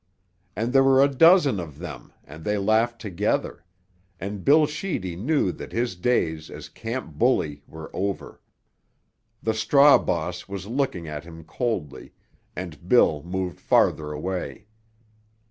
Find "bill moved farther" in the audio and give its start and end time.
12.89-14.11